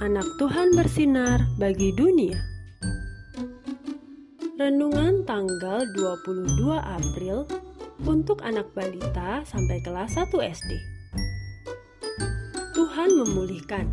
[0.00, 2.40] anak Tuhan bersinar bagi dunia.
[4.56, 7.44] Renungan tanggal 22 April
[8.08, 10.72] untuk anak balita sampai kelas 1 SD.
[12.72, 13.92] Tuhan memulihkan.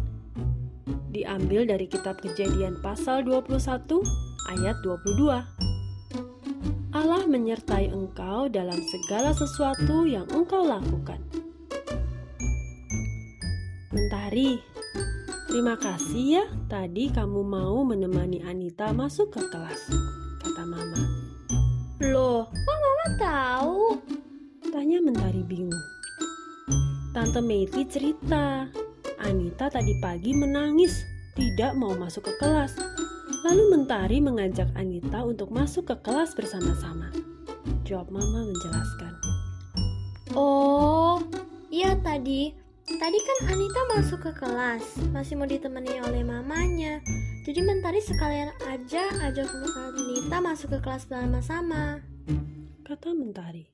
[1.12, 3.60] Diambil dari kitab Kejadian pasal 21
[4.56, 5.44] ayat 22.
[6.96, 11.20] Allah menyertai engkau dalam segala sesuatu yang engkau lakukan.
[13.92, 14.60] Mentari,
[15.48, 19.90] terima kasih ya tadi kamu mau menemani Anita masuk ke kelas,
[20.44, 21.02] kata Mama.
[22.04, 23.82] Loh, kok Mama tahu?
[24.70, 25.82] Tanya Mentari bingung.
[27.16, 28.70] Tante Meiti cerita,
[29.24, 30.94] Anita tadi pagi menangis,
[31.34, 32.78] tidak mau masuk ke kelas.
[33.48, 37.10] Lalu Mentari mengajak Anita untuk masuk ke kelas bersama-sama.
[37.88, 39.14] Jawab Mama menjelaskan.
[40.36, 41.24] Oh,
[41.74, 42.67] iya tadi.
[42.88, 47.04] Tadi kan Anita masuk ke kelas, masih mau ditemani oleh mamanya.
[47.44, 49.52] Jadi Mentari sekalian aja ajak
[49.92, 52.00] Anita masuk ke kelas bersama-sama.
[52.88, 53.68] Kata Mentari.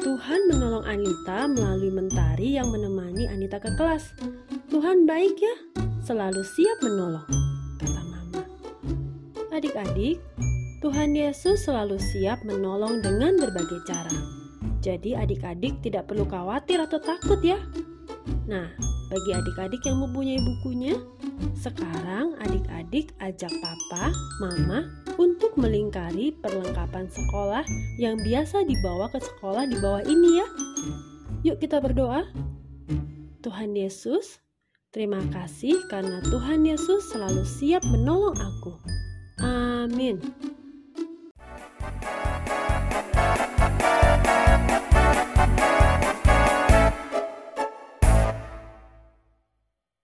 [0.00, 4.08] Tuhan menolong Anita melalui Mentari yang menemani Anita ke kelas.
[4.72, 5.56] Tuhan baik ya,
[6.00, 7.28] selalu siap menolong,
[7.76, 8.40] kata Mama.
[9.52, 10.16] Adik-adik,
[10.80, 14.45] Tuhan Yesus selalu siap menolong dengan berbagai cara.
[14.86, 17.58] Jadi adik-adik tidak perlu khawatir atau takut ya.
[18.46, 18.70] Nah,
[19.10, 20.94] bagi adik-adik yang mempunyai bukunya,
[21.58, 24.86] sekarang adik-adik ajak papa, mama
[25.18, 27.66] untuk melingkari perlengkapan sekolah
[27.98, 30.46] yang biasa dibawa ke sekolah di bawah ini ya.
[31.42, 32.22] Yuk kita berdoa.
[33.42, 34.38] Tuhan Yesus,
[34.94, 38.78] terima kasih karena Tuhan Yesus selalu siap menolong aku.
[39.42, 40.22] Amin.